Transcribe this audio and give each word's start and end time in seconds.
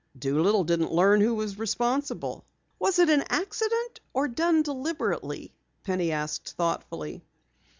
"Doolittle 0.17 0.63
didn't 0.63 0.91
learn 0.91 1.21
who 1.21 1.35
was 1.35 1.59
responsible." 1.59 2.43
"Was 2.79 2.97
it 2.97 3.07
an 3.07 3.23
accident 3.29 3.99
or 4.15 4.27
done 4.27 4.63
deliberately?" 4.63 5.53
Penny 5.83 6.11
asked 6.11 6.53
thoughtfully. 6.53 7.23